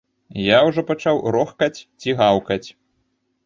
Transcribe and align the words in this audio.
Я 0.43 0.57
ўжо 0.67 0.83
пачаў 0.87 1.21
рохкаць 1.37 1.79
ці 2.01 2.19
гаўкаць! 2.25 2.63